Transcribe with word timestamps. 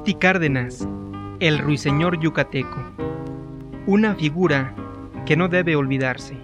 Guti 0.00 0.14
Cárdenas, 0.14 0.88
el 1.40 1.58
ruiseñor 1.58 2.18
yucateco, 2.20 2.78
una 3.86 4.14
figura 4.14 4.72
que 5.26 5.36
no 5.36 5.46
debe 5.46 5.76
olvidarse. 5.76 6.38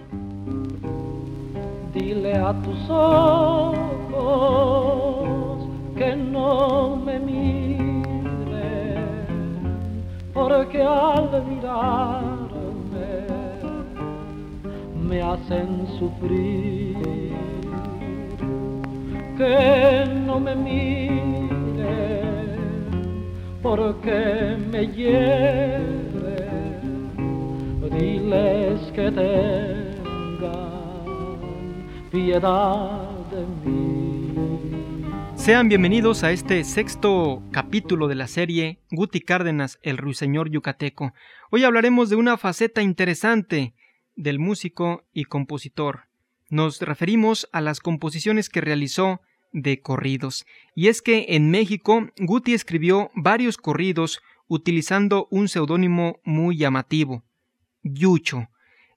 Dile 1.91 2.35
a 2.35 2.53
tus 2.61 2.87
ojos 2.87 3.87
que 5.97 6.15
no 6.15 6.97
me 7.03 7.17
miren, 7.17 7.87
porque 10.35 10.83
al 10.83 11.43
mirarme 11.47 13.25
me 15.01 15.19
hacen 15.19 15.87
sufrir. 15.97 16.95
Que 19.35 20.05
no 20.27 20.39
me 20.39 20.55
miren 20.55 22.16
porque 23.67 24.55
me 24.71 24.87
lleve, 24.87 26.47
diles 27.91 28.79
que 28.93 29.11
tengan 29.11 30.39
piedad 32.09 33.09
de 33.29 33.45
mí. 33.65 34.31
Sean 35.35 35.67
bienvenidos 35.67 36.23
a 36.23 36.31
este 36.31 36.63
sexto 36.63 37.43
capítulo 37.51 38.07
de 38.07 38.15
la 38.15 38.27
serie 38.27 38.79
Guti 38.89 39.19
Cárdenas, 39.19 39.79
el 39.81 39.97
ruiseñor 39.97 40.49
yucateco. 40.49 41.13
Hoy 41.51 41.65
hablaremos 41.65 42.09
de 42.09 42.15
una 42.15 42.37
faceta 42.37 42.81
interesante 42.81 43.73
del 44.15 44.39
músico 44.39 45.03
y 45.11 45.25
compositor. 45.25 46.03
Nos 46.49 46.81
referimos 46.81 47.49
a 47.51 47.59
las 47.59 47.81
composiciones 47.81 48.47
que 48.47 48.61
realizó 48.61 49.19
de 49.51 49.81
corridos. 49.81 50.45
Y 50.75 50.87
es 50.87 51.01
que 51.01 51.25
en 51.29 51.51
México 51.51 52.09
Guti 52.17 52.53
escribió 52.53 53.11
varios 53.15 53.57
corridos 53.57 54.21
utilizando 54.47 55.27
un 55.31 55.47
seudónimo 55.47 56.19
muy 56.23 56.57
llamativo, 56.57 57.23
Yucho. 57.83 58.49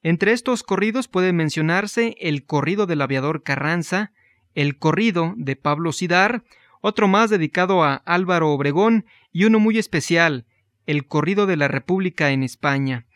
Entre 0.03 0.33
estos 0.33 0.63
corridos 0.63 1.09
puede 1.09 1.33
mencionarse 1.33 2.17
el 2.21 2.47
corrido 2.47 2.87
del 2.87 3.03
aviador 3.03 3.43
Carranza, 3.43 4.13
el 4.55 4.79
corrido 4.79 5.35
de 5.37 5.57
Pablo 5.57 5.93
Sidar, 5.93 6.45
otro 6.81 7.09
más 7.09 7.31
dedicado 7.31 7.85
a 7.85 7.97
Álvaro 7.97 8.51
Obregón 8.51 9.05
y 9.33 9.45
uno 9.45 9.59
muy 9.61 9.79
especial, 9.79 10.47
el 10.87 11.07
corrido 11.07 11.47
de 11.47 11.57
la 11.57 11.69
República 11.69 12.31
en 12.31 12.43
España. 12.43 13.07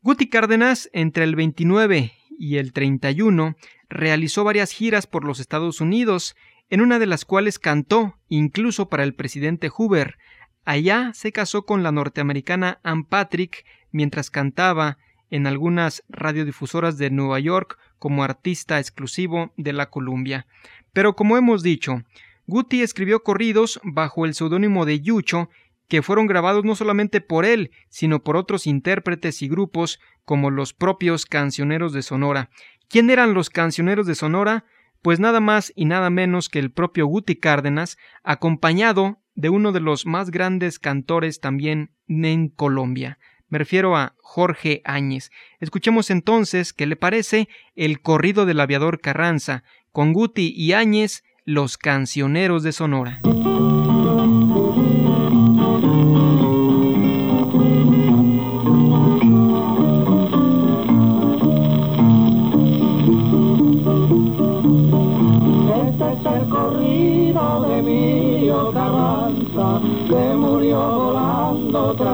Guti 0.00 0.28
Cárdenas, 0.28 0.88
entre 0.92 1.24
el 1.24 1.36
29 1.36 2.12
y 2.38 2.56
el 2.56 2.72
31, 2.72 3.56
realizó 3.88 4.42
varias 4.42 4.72
giras 4.72 5.06
por 5.06 5.24
los 5.24 5.38
Estados 5.38 5.80
Unidos 5.80 6.34
en 6.72 6.80
una 6.80 6.98
de 6.98 7.04
las 7.04 7.26
cuales 7.26 7.58
cantó 7.58 8.18
incluso 8.30 8.88
para 8.88 9.02
el 9.02 9.12
presidente 9.12 9.68
Hoover. 9.68 10.16
Allá 10.64 11.10
se 11.12 11.30
casó 11.30 11.66
con 11.66 11.82
la 11.82 11.92
norteamericana 11.92 12.80
Ann 12.82 13.04
Patrick 13.04 13.66
mientras 13.90 14.30
cantaba 14.30 14.96
en 15.28 15.46
algunas 15.46 16.02
radiodifusoras 16.08 16.96
de 16.96 17.10
Nueva 17.10 17.40
York 17.40 17.78
como 17.98 18.24
artista 18.24 18.78
exclusivo 18.78 19.52
de 19.58 19.74
la 19.74 19.90
Columbia. 19.90 20.46
Pero 20.94 21.14
como 21.14 21.36
hemos 21.36 21.62
dicho, 21.62 22.04
Guti 22.46 22.80
escribió 22.80 23.22
corridos 23.22 23.78
bajo 23.84 24.24
el 24.24 24.32
seudónimo 24.32 24.86
de 24.86 25.02
Yucho, 25.02 25.50
que 25.88 26.00
fueron 26.00 26.26
grabados 26.26 26.64
no 26.64 26.74
solamente 26.74 27.20
por 27.20 27.44
él, 27.44 27.70
sino 27.90 28.24
por 28.24 28.38
otros 28.38 28.66
intérpretes 28.66 29.42
y 29.42 29.48
grupos 29.48 30.00
como 30.24 30.50
los 30.50 30.72
propios 30.72 31.26
cancioneros 31.26 31.92
de 31.92 32.00
Sonora. 32.00 32.48
¿Quién 32.88 33.10
eran 33.10 33.34
los 33.34 33.50
cancioneros 33.50 34.06
de 34.06 34.14
Sonora? 34.14 34.64
Pues 35.02 35.20
nada 35.20 35.40
más 35.40 35.72
y 35.76 35.84
nada 35.84 36.10
menos 36.10 36.48
que 36.48 36.58
el 36.58 36.70
propio 36.70 37.06
Guti 37.06 37.36
Cárdenas, 37.36 37.98
acompañado 38.22 39.18
de 39.34 39.48
uno 39.48 39.72
de 39.72 39.80
los 39.80 40.06
más 40.06 40.30
grandes 40.30 40.78
cantores 40.78 41.40
también 41.40 41.90
en 42.08 42.48
Colombia. 42.48 43.18
Me 43.48 43.58
refiero 43.58 43.96
a 43.96 44.14
Jorge 44.18 44.80
Áñez. 44.84 45.30
Escuchemos 45.60 46.10
entonces 46.10 46.72
qué 46.72 46.86
le 46.86 46.96
parece 46.96 47.48
el 47.74 48.00
corrido 48.00 48.46
del 48.46 48.60
aviador 48.60 49.00
Carranza, 49.00 49.64
con 49.90 50.12
Guti 50.14 50.54
y 50.56 50.72
Áñez, 50.72 51.22
los 51.44 51.76
cancioneros 51.76 52.62
de 52.62 52.72
Sonora. 52.72 53.20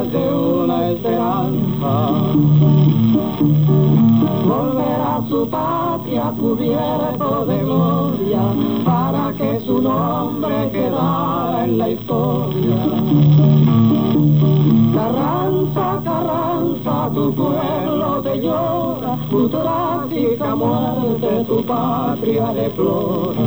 De 0.05 0.33
una 0.33 0.91
esperanza. 0.91 2.11
Volver 4.47 5.01
a 5.01 5.23
su 5.29 5.49
patria 5.49 6.33
cubierto 6.39 7.47
de 7.47 7.59
gloria 7.65 8.43
para 8.85 9.33
que 9.33 9.61
su 9.61 9.83
nombre 9.83 10.71
quedara 10.71 11.65
en 11.65 11.79
la 11.79 11.91
historia. 11.91 12.77
Carranza, 14.95 16.01
Carranza, 16.05 17.11
tu 17.13 17.35
pueblo 17.35 18.23
te 18.23 18.41
llora, 18.41 19.19
tu 19.29 19.49
trágica 19.49 20.55
muerte, 20.55 21.45
tu 21.45 21.65
patria 21.65 22.53
deplora. 22.55 23.43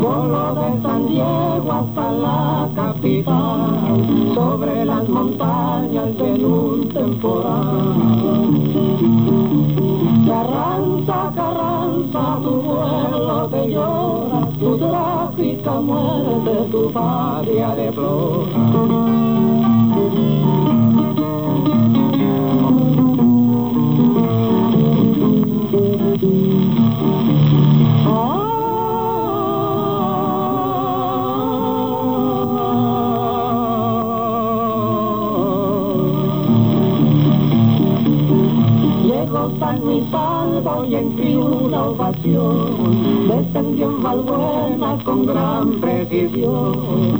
Volo 0.00 0.54
de 0.54 0.82
San 0.82 1.06
Diego 1.06 1.72
hasta 1.72 2.12
la 2.12 2.68
capital, 2.74 4.34
sobre 4.34 4.84
las 4.84 5.08
montañas 5.08 6.08
en 6.18 6.44
un 6.44 6.88
temporal. 6.88 7.94
Carranza, 10.26 11.32
Carranza, 11.34 12.38
tu 12.42 12.60
pueblo 12.62 13.48
te 13.50 13.68
llora, 13.68 14.48
tu 14.58 14.76
trágica 14.78 15.80
muerte, 15.80 16.68
tu 16.72 16.90
patria 16.90 17.74
deplora. 17.76 19.67
Y 40.88 40.94
en 40.94 41.38
una 41.38 41.88
ovación, 41.88 43.28
descendió 43.28 43.86
en 43.86 44.02
Valbuena 44.02 44.98
con 45.04 45.26
gran 45.26 45.80
precisión. 45.80 47.18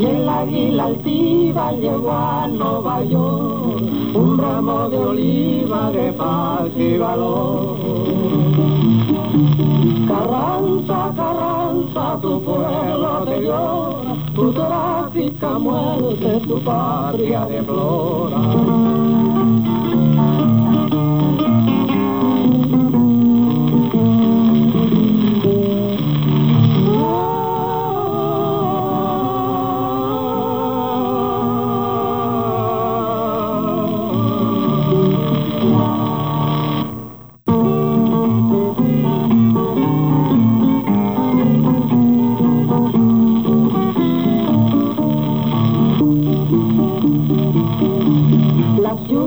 Y 0.00 0.04
el 0.04 0.28
águila 0.28 0.84
altiva 0.86 1.72
llegó 1.72 2.10
a 2.10 2.48
Nueva 2.48 3.04
York, 3.04 3.82
un 4.14 4.38
ramo 4.38 4.88
de 4.88 4.98
oliva 4.98 5.90
de 5.90 6.12
paz 6.12 6.68
y 6.76 6.98
valor. 6.98 7.76
Carranza, 10.08 11.12
Carranza, 11.16 12.18
tu 12.22 12.42
pueblo 12.42 13.24
te 13.26 13.40
llora, 13.40 14.14
tu 14.34 14.52
trágica 14.52 15.58
muerte, 15.58 16.40
tu 16.46 16.60
patria 16.60 17.44
deplora. 17.46 18.75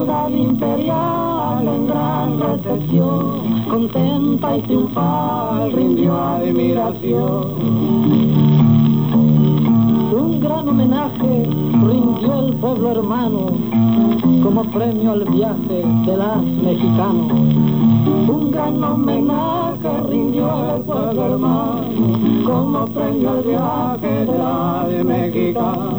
Al 0.10 0.38
imperial 0.38 1.68
en 1.68 1.88
gran 1.88 2.39
recepción, 2.39 3.63
contenta 3.69 4.57
y 4.57 4.62
triunfal 4.62 5.71
rindió 5.71 6.18
admiración 6.18 7.69
un 10.12 10.39
gran 10.39 10.68
homenaje 10.68 11.50
rindió 11.83 12.39
el 12.39 12.56
pueblo 12.56 12.92
hermano 12.92 13.48
como 14.44 14.63
premio 14.71 15.12
al 15.12 15.25
viaje 15.25 15.86
de 16.06 16.18
las 16.18 16.42
mexicanos. 16.42 17.31
Un 18.27 18.51
gran 18.51 18.83
homenaje 18.83 19.89
rindió 20.10 20.75
el 20.75 20.81
pueblo 20.81 21.25
hermano 21.25 21.86
como 22.45 22.86
premio 22.88 23.30
al 23.31 23.44
viaje 23.44 24.25
de 24.25 24.38
las 24.38 25.06
mexicanos. 25.06 25.99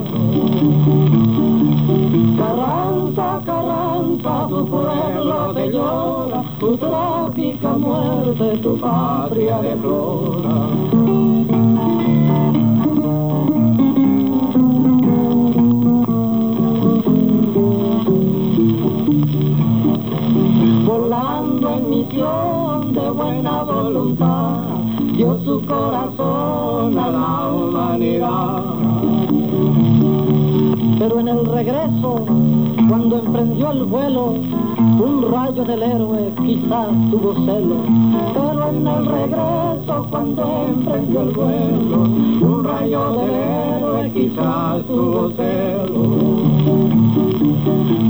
Tu 6.60 6.76
trágica 6.76 7.72
muerte, 7.78 8.58
tu 8.58 8.78
patria 8.78 9.62
deplora. 9.62 10.80
de 22.92 23.10
buena 23.10 23.62
voluntad 23.62 24.64
dio 25.16 25.38
su 25.44 25.64
corazón 25.64 26.98
a 26.98 27.10
la 27.10 27.52
humanidad. 27.52 28.64
Pero 30.98 31.20
en 31.20 31.28
el 31.28 31.46
regreso, 31.46 32.24
cuando 32.90 33.19
emprendió 33.19 33.70
el 33.70 33.84
vuelo, 33.84 34.34
un 34.34 35.31
rayo 35.31 35.64
del 35.64 35.81
héroe 35.81 36.32
quizás 36.44 36.88
tuvo 37.12 37.34
celo. 37.34 37.76
Pero 38.34 38.69
en 38.69 38.84
el 38.84 39.06
regreso, 39.06 40.06
cuando 40.10 40.66
emprendió 40.66 41.20
el 41.20 41.31
vuelo, 41.31 42.02
un 42.40 42.64
rayo 42.64 43.12
del 43.12 43.31
héroe 43.31 44.10
quizás 44.12 44.82
tuvo 44.88 45.31
celo. 45.37 46.02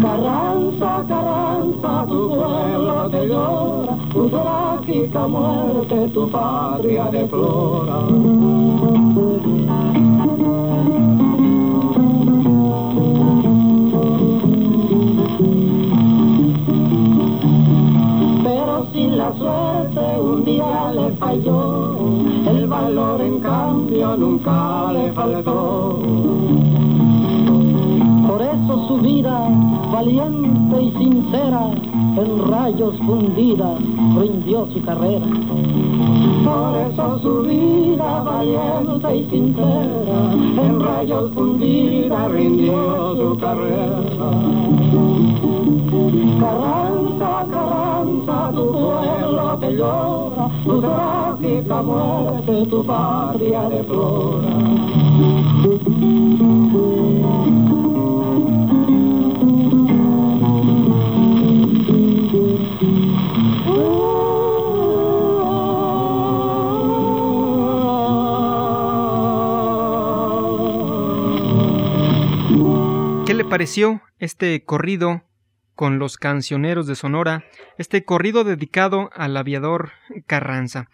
Carranza, 0.01 1.05
Carranza, 1.07 2.07
tu 2.09 2.29
pueblo 2.31 3.11
te 3.11 3.29
llora, 3.29 3.97
tu 4.15 4.29
trágica 4.31 5.27
muerte, 5.27 6.09
tu 6.09 6.27
patria 6.31 7.05
deplora. 7.13 7.99
Valiente 30.01 30.83
y 30.83 30.91
sincera, 30.93 31.73
en 32.17 32.51
rayos 32.51 32.97
fundida, 33.05 33.77
rindió 34.19 34.67
su 34.73 34.83
carrera. 34.83 35.27
Por 36.43 36.77
eso 36.91 37.19
su 37.19 37.43
vida, 37.43 38.23
valiente 38.23 39.17
y 39.19 39.25
sincera, 39.29 40.33
en 40.65 40.81
rayos 40.81 41.31
fundida, 41.33 42.29
rindió 42.29 43.15
su 43.15 43.39
carrera. 43.39 44.01
Carranza, 46.41 47.47
Carranza, 47.53 48.53
tu 48.55 48.73
pueblo 48.73 49.59
te 49.61 49.71
llora, 49.77 50.49
tu 50.65 50.81
trágica 50.81 51.83
muerte, 51.83 52.67
tu 52.71 52.83
patria 52.87 53.69
deplora. 53.69 54.49
Pareció 73.45 74.03
este 74.19 74.65
corrido 74.65 75.23
con 75.75 75.99
los 75.99 76.17
cancioneros 76.17 76.87
de 76.87 76.95
Sonora, 76.95 77.45
este 77.79 78.05
corrido 78.05 78.45
dedicado 78.45 79.11
al 79.15 79.37
aviador 79.37 79.93
Carranza? 80.27 80.89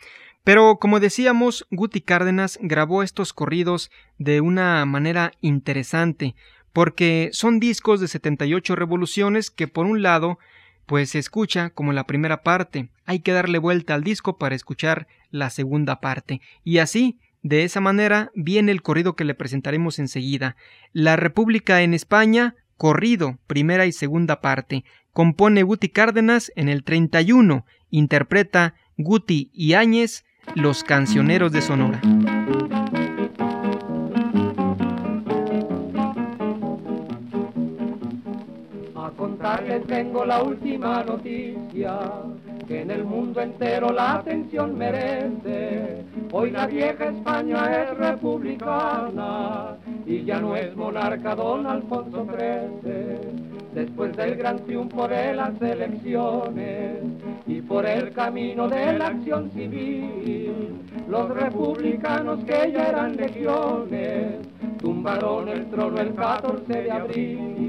Pero 0.44 0.78
como 0.78 1.00
decíamos, 1.00 1.66
Guti 1.70 2.00
Cárdenas 2.00 2.58
grabó 2.62 3.02
estos 3.02 3.32
corridos 3.32 3.90
de 4.18 4.40
una 4.40 4.84
manera 4.86 5.32
interesante, 5.40 6.36
porque 6.72 7.30
son 7.32 7.58
discos 7.58 8.00
de 8.00 8.08
78 8.08 8.76
revoluciones 8.76 9.50
que 9.50 9.66
por 9.66 9.86
un 9.86 10.02
lado 10.02 10.38
pues 10.86 11.10
se 11.10 11.18
escucha 11.18 11.70
como 11.70 11.92
la 11.92 12.06
primera 12.06 12.42
parte, 12.44 12.90
hay 13.06 13.20
que 13.20 13.32
darle 13.32 13.58
vuelta 13.58 13.94
al 13.94 14.04
disco 14.04 14.38
para 14.38 14.54
escuchar 14.54 15.08
la 15.30 15.50
segunda 15.50 16.00
parte, 16.00 16.40
y 16.62 16.78
así 16.78 17.18
de 17.46 17.62
esa 17.62 17.80
manera 17.80 18.32
viene 18.34 18.72
el 18.72 18.82
corrido 18.82 19.14
que 19.14 19.22
le 19.22 19.34
presentaremos 19.34 20.00
enseguida. 20.00 20.56
La 20.92 21.14
República 21.14 21.82
en 21.82 21.94
España, 21.94 22.56
corrido, 22.76 23.38
primera 23.46 23.86
y 23.86 23.92
segunda 23.92 24.40
parte. 24.40 24.84
Compone 25.12 25.62
Guti 25.62 25.90
Cárdenas 25.90 26.50
en 26.56 26.68
el 26.68 26.82
31. 26.82 27.64
Interpreta 27.90 28.74
Guti 28.96 29.50
y 29.52 29.74
Áñez, 29.74 30.24
Los 30.56 30.82
Cancioneros 30.82 31.52
de 31.52 31.62
Sonora. 31.62 32.00
A 38.96 39.10
contarles 39.16 39.86
tengo 39.86 40.24
la 40.24 40.42
última 40.42 41.04
noticia 41.04 41.96
que 42.66 42.82
en 42.82 42.90
el 42.90 43.04
mundo 43.04 43.40
entero 43.40 43.92
la 43.92 44.16
atención 44.16 44.76
merece. 44.76 46.04
Hoy 46.32 46.50
la 46.50 46.66
vieja 46.66 47.06
España 47.06 47.82
es 47.82 47.96
republicana 47.96 49.76
y 50.04 50.24
ya 50.24 50.40
no 50.40 50.56
es 50.56 50.74
monarca 50.74 51.34
don 51.34 51.66
Alfonso 51.66 52.26
XIII. 52.26 53.46
Después 53.74 54.16
del 54.16 54.36
gran 54.36 54.58
triunfo 54.60 55.06
de 55.06 55.34
las 55.34 55.60
elecciones 55.60 56.98
y 57.46 57.60
por 57.60 57.86
el 57.86 58.12
camino 58.12 58.68
de 58.68 58.98
la 58.98 59.08
acción 59.08 59.50
civil, 59.52 60.80
los 61.08 61.28
republicanos 61.28 62.42
que 62.44 62.72
ya 62.72 62.88
eran 62.88 63.16
legiones 63.16 64.46
tumbaron 64.78 65.48
el 65.48 65.66
trono 65.66 66.00
el 66.00 66.14
14 66.14 66.72
de 66.72 66.90
abril 66.90 67.65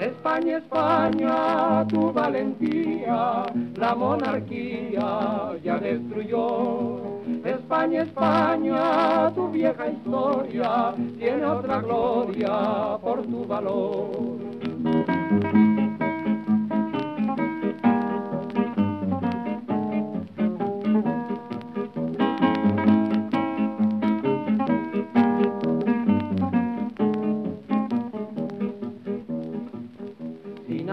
España, 0.00 0.56
España, 0.56 1.86
tu 1.88 2.10
valentía, 2.10 3.44
la 3.76 3.94
monarquía 3.94 5.52
ya 5.62 5.76
destruyó. 5.78 7.20
España, 7.44 8.02
España, 8.04 9.30
tu 9.34 9.50
vieja 9.50 9.88
historia 9.88 10.94
tiene 11.18 11.44
otra 11.44 11.80
gloria 11.80 12.98
por 13.02 13.22
tu 13.26 13.46
valor. 13.46 14.40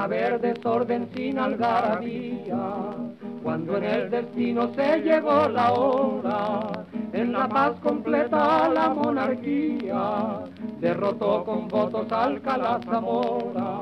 Haber 0.08 0.40
desorden 0.40 1.10
sin 1.14 1.38
algarabía, 1.38 2.76
cuando 3.44 3.76
en 3.76 3.84
el 3.84 4.10
destino 4.10 4.74
se 4.74 5.02
llegó 5.02 5.50
la 5.50 5.74
hora, 5.74 6.86
en 7.12 7.34
la 7.34 7.50
paz 7.50 7.74
completa 7.82 8.70
la 8.70 8.90
monarquía, 8.94 10.44
derrotó 10.80 11.44
con 11.44 11.68
votos 11.68 12.10
Alcalá 12.10 12.80
Zamora, 12.86 13.80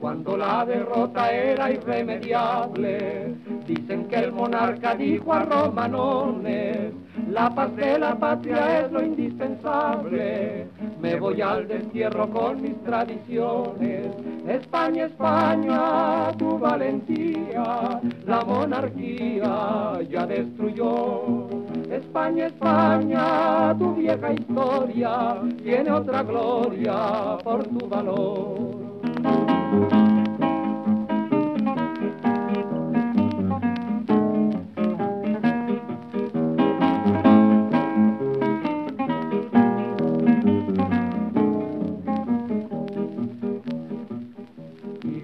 cuando 0.00 0.38
la 0.38 0.64
derrota 0.64 1.30
era 1.30 1.70
irremediable, 1.70 3.34
dicen 3.66 4.08
que 4.08 4.16
el 4.16 4.32
monarca 4.32 4.94
dijo 4.94 5.30
a 5.30 5.42
Romanones, 5.42 6.94
la 7.30 7.48
paz 7.54 7.74
de 7.76 7.98
la 7.98 8.14
patria 8.16 8.80
es 8.80 8.92
lo 8.92 9.02
indispensable. 9.02 10.66
Me 11.00 11.16
voy 11.16 11.40
al 11.40 11.68
destierro 11.68 12.28
con 12.28 12.60
mis 12.60 12.76
tradiciones. 12.82 14.08
España, 14.48 15.04
España, 15.06 16.32
tu 16.38 16.58
valentía, 16.58 18.00
la 18.26 18.44
monarquía 18.44 20.00
ya 20.10 20.26
destruyó. 20.26 21.48
España, 21.90 22.46
España, 22.46 23.76
tu 23.78 23.94
vieja 23.94 24.32
historia 24.32 25.36
tiene 25.62 25.90
otra 25.90 26.22
gloria 26.22 27.38
por 27.44 27.66
tu 27.66 27.88
valor. 27.88 28.89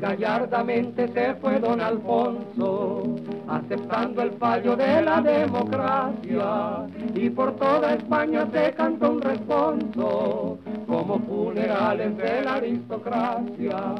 Gallardamente 0.00 1.08
se 1.08 1.34
fue 1.36 1.58
don 1.58 1.80
Alfonso, 1.80 3.16
aceptando 3.48 4.22
el 4.22 4.32
fallo 4.32 4.76
de 4.76 5.02
la 5.02 5.20
democracia, 5.20 6.86
y 7.14 7.30
por 7.30 7.56
toda 7.56 7.94
España 7.94 8.46
se 8.52 8.72
cantó 8.72 9.12
un 9.12 9.22
responso, 9.22 10.58
como 10.86 11.18
funerales 11.20 12.16
de 12.16 12.42
la 12.42 12.54
aristocracia. 12.54 13.94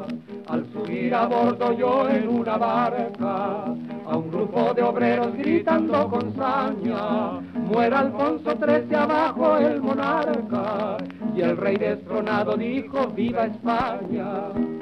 Al 0.48 0.64
subir 0.72 1.14
a 1.14 1.26
bordo 1.26 1.72
yo 1.72 2.08
en 2.08 2.28
una 2.28 2.56
barca, 2.56 3.64
a 4.06 4.16
un 4.16 4.30
grupo 4.30 4.72
de 4.74 4.82
obreros 4.82 5.34
gritando 5.36 6.08
con 6.08 6.34
saña, 6.36 7.40
muera 7.54 8.00
Alfonso 8.00 8.52
XIII 8.56 8.94
abajo 8.94 9.56
el 9.56 9.80
monarca, 9.80 10.98
y 11.34 11.40
el 11.40 11.56
rey 11.56 11.76
destronado 11.76 12.56
dijo, 12.56 13.08
viva 13.08 13.46
España. 13.46 14.75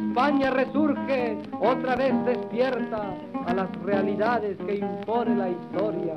España 0.00 0.50
resurge, 0.50 1.38
otra 1.60 1.94
vez 1.94 2.14
despierta 2.24 3.14
a 3.46 3.54
las 3.54 3.68
realidades 3.82 4.56
que 4.66 4.76
impone 4.76 5.36
la 5.36 5.50
historia. 5.50 6.14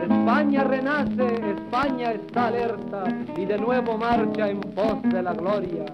España 0.00 0.64
renace, 0.64 1.26
España 1.56 2.12
está 2.12 2.48
alerta 2.48 3.04
y 3.36 3.44
de 3.44 3.56
nuevo 3.56 3.96
marcha 3.96 4.48
en 4.48 4.60
pos 4.60 5.00
de 5.04 5.22
la 5.22 5.32
gloria. 5.32 5.84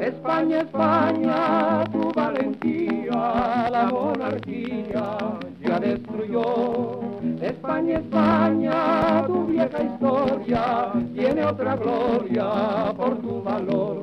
España, 0.00 0.60
España, 0.60 1.84
tu 1.92 2.10
valentía, 2.12 3.68
la 3.70 3.90
monarquía 3.92 5.18
ya 5.60 5.78
destruyó. 5.78 7.00
España, 7.42 7.98
España, 7.98 9.24
tu 9.26 9.44
vieja 9.44 9.82
historia 9.82 10.92
tiene 11.14 11.44
otra 11.44 11.76
gloria 11.76 12.94
por 12.96 13.18
tu 13.18 13.42
valor. 13.42 13.99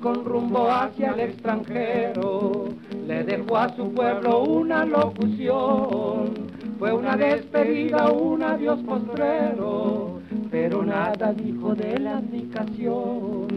Con 0.00 0.24
rumbo 0.24 0.70
hacia 0.70 1.12
el 1.12 1.20
extranjero, 1.20 2.66
le 3.06 3.24
dejó 3.24 3.56
a 3.56 3.74
su 3.74 3.92
pueblo 3.92 4.42
una 4.44 4.84
locución. 4.84 6.48
Fue 6.78 6.92
una 6.92 7.16
despedida, 7.16 8.10
un 8.12 8.42
adiós 8.42 8.78
postrero, 8.84 10.20
pero 10.50 10.84
nada 10.84 11.32
dijo 11.32 11.74
de 11.74 11.98
la 11.98 12.18
abdicación. 12.18 13.48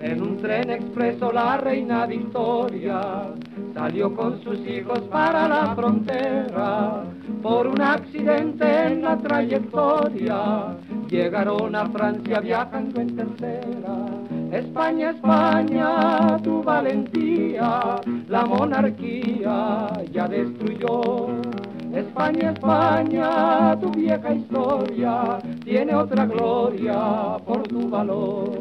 En 0.00 0.22
un 0.22 0.36
tren 0.38 0.70
expreso 0.70 1.32
la 1.32 1.56
reina 1.56 2.06
Victoria 2.06 3.22
salió 3.74 4.14
con 4.14 4.42
sus 4.42 4.58
hijos 4.66 5.00
para 5.10 5.48
la 5.48 5.74
frontera. 5.74 7.04
Por 7.42 7.66
un 7.66 7.80
accidente 7.80 8.86
en 8.86 9.02
la 9.02 9.18
trayectoria 9.18 10.76
llegaron 11.08 11.74
a 11.74 11.86
Francia 11.90 12.40
viajando 12.40 13.00
en 13.00 13.16
tercera. 13.16 14.23
España, 14.54 15.10
España, 15.10 16.38
tu 16.44 16.62
valentía, 16.62 18.00
la 18.28 18.46
monarquía 18.46 19.88
ya 20.12 20.28
destruyó. 20.28 21.26
España, 21.92 22.52
España, 22.52 23.76
tu 23.80 23.90
vieja 23.90 24.32
historia 24.32 25.38
tiene 25.64 25.92
otra 25.96 26.26
gloria 26.26 27.36
por 27.44 27.64
tu 27.64 27.88
valor. 27.88 28.52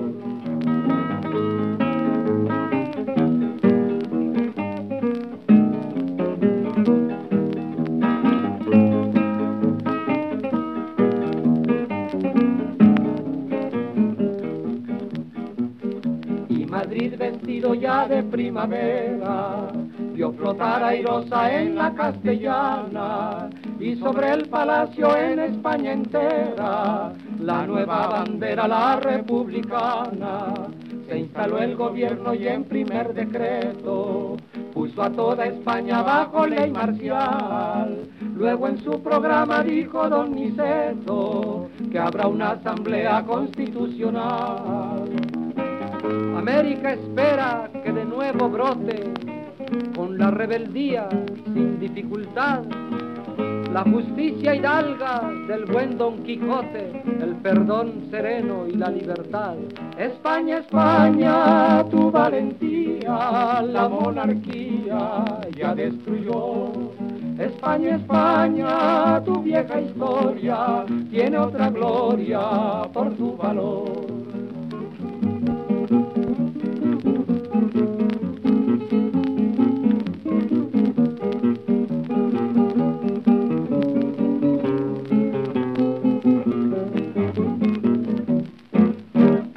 Ya 17.72 18.06
de 18.06 18.22
primavera 18.24 19.72
vio 20.14 20.34
flotar 20.34 20.84
airosa 20.84 21.62
en 21.62 21.76
la 21.76 21.94
castellana 21.94 23.50
y 23.80 23.96
sobre 23.96 24.32
el 24.32 24.50
palacio 24.50 25.16
en 25.16 25.40
España 25.40 25.94
entera 25.94 27.14
la 27.40 27.66
nueva 27.66 28.08
bandera, 28.08 28.68
la 28.68 28.98
republicana. 28.98 30.54
Se 31.08 31.20
instaló 31.20 31.60
el 31.60 31.76
gobierno 31.76 32.34
y 32.34 32.48
en 32.48 32.66
primer 32.66 33.14
decreto 33.14 34.36
puso 34.74 35.02
a 35.02 35.10
toda 35.10 35.46
España 35.46 36.02
bajo 36.02 36.46
ley 36.46 36.70
marcial. 36.70 38.10
Luego 38.36 38.68
en 38.68 38.84
su 38.84 39.02
programa 39.02 39.64
dijo 39.64 40.10
don 40.10 40.36
Niceto 40.36 41.70
que 41.92 42.00
habrá 42.00 42.28
una 42.28 42.52
asamblea 42.52 43.24
constitucional. 43.24 45.33
América 46.04 46.94
espera 46.94 47.70
que 47.84 47.92
de 47.92 48.04
nuevo 48.04 48.50
brote 48.50 49.14
con 49.96 50.18
la 50.18 50.32
rebeldía 50.32 51.08
sin 51.54 51.80
dificultad, 51.80 52.64
la 53.72 53.84
justicia 53.84 54.54
hidalga 54.54 55.32
del 55.48 55.66
buen 55.66 55.98
Don 55.98 56.22
Quijote, 56.24 56.92
el 57.22 57.36
perdón 57.38 58.08
sereno 58.12 58.68
y 58.68 58.74
la 58.74 58.90
libertad. 58.90 59.56
España, 59.98 60.58
España, 60.58 61.84
tu 61.90 62.12
valentía, 62.12 63.62
la 63.64 63.88
monarquía 63.90 65.24
ya 65.56 65.74
destruyó. 65.74 66.72
España, 67.40 67.96
España, 67.96 69.24
tu 69.24 69.42
vieja 69.42 69.80
historia 69.80 70.86
tiene 71.10 71.38
otra 71.38 71.70
gloria 71.70 72.42
por 72.94 73.12
tu 73.16 73.38
valor. 73.38 74.23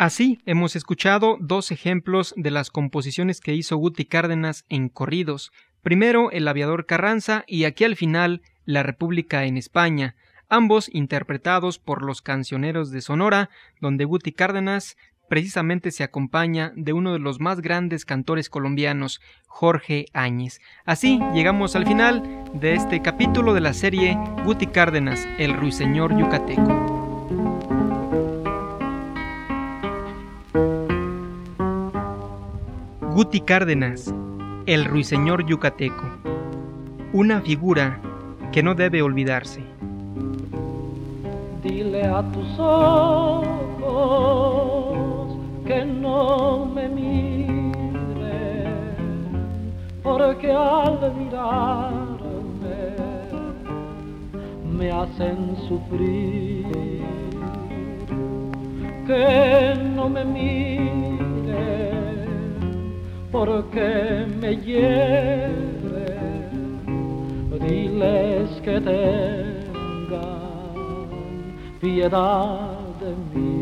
Así 0.07 0.39
hemos 0.47 0.77
escuchado 0.77 1.37
dos 1.41 1.73
ejemplos 1.73 2.33
de 2.37 2.53
las 2.53 2.71
composiciones 2.71 3.41
que 3.41 3.55
hizo 3.57 3.77
Guti 3.77 4.05
Cárdenas 4.05 4.65
en 4.69 4.89
corridos. 4.89 5.51
Primero 5.83 6.31
El 6.31 6.47
aviador 6.47 6.87
Carranza 6.87 7.43
y 7.49 7.65
aquí 7.65 7.83
al 7.83 7.97
final 7.97 8.41
La 8.67 8.85
República 8.85 9.47
en 9.47 9.57
España, 9.57 10.15
ambos 10.49 10.89
interpretados 10.95 11.81
por 11.81 12.05
los 12.05 12.23
cancioneros 12.23 12.93
de 12.93 13.01
Sonora, 13.01 13.51
donde 13.81 14.05
Guti 14.05 14.31
Cárdenas 14.31 14.97
precisamente 15.29 15.91
se 15.91 16.05
acompaña 16.05 16.73
de 16.77 16.93
uno 16.93 17.13
de 17.13 17.19
los 17.19 17.41
más 17.41 17.61
grandes 17.61 18.05
cantores 18.05 18.49
colombianos, 18.49 19.21
Jorge 19.49 20.07
Áñez. 20.13 20.61
Así 20.85 21.19
llegamos 21.35 21.75
al 21.75 21.85
final 21.85 22.45
de 22.55 22.75
este 22.75 23.03
capítulo 23.03 23.55
de 23.55 23.61
la 23.61 23.75
serie 23.75 24.17
Guti 24.45 24.69
Cárdenas, 24.69 25.27
el 25.41 25.55
ruiseñor 25.55 26.17
yucateco. 26.17 26.96
Guti 33.16 33.40
Cárdenas, 33.40 34.12
el 34.66 34.85
ruiseñor 34.85 35.46
yucateco, 35.46 36.04
una 37.14 37.40
figura 37.40 37.99
que 38.52 38.62
no 38.62 38.75
debe 38.75 39.00
olvidarse. 39.00 39.62
Dile 41.62 42.02
a 42.04 42.23
tus 42.30 42.58
ojos 42.58 43.49
que 45.64 45.82
no 45.87 46.66
me 46.66 46.90
miren, 46.90 47.54
porque 50.02 50.52
al 50.52 51.14
mirarme 51.16 52.96
me 54.76 54.92
hacen 54.92 55.56
sufrir. 55.66 56.66
Que 59.06 59.75
no 59.94 60.11
me 60.11 60.23
miren 60.23 61.15
porque 63.37 64.25
me 64.40 64.57
hieren, 64.57 65.52
diles 67.61 68.50
que 68.64 68.81
tengan 68.81 70.07
piedad 71.78 72.71
de 73.00 73.11
mí. 73.35 73.56